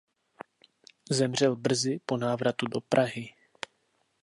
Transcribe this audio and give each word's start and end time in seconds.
Zemřel 1.11 1.55
brzy 1.55 1.99
po 2.05 2.17
návratu 2.17 2.67
do 2.67 2.81
Prahy. 2.81 3.33